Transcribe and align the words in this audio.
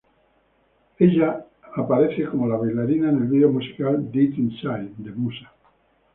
Ella 0.97 1.45
aparece 1.75 2.25
como 2.25 2.47
la 2.47 2.55
bailarina 2.57 3.09
en 3.11 3.17
el 3.17 3.27
video 3.27 3.49
musical 3.51 4.11
"Dead 4.11 4.31
Inside" 4.35 4.93
de 4.97 5.11
musa. 5.11 5.53